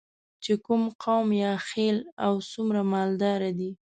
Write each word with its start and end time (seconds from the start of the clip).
چې 0.43 0.53
کوم 0.65 0.83
قوم 1.03 1.27
یا 1.43 1.53
خیل 1.67 1.97
او 2.25 2.33
څومره 2.51 2.81
مالداره 2.93 3.51
دی. 3.59 3.71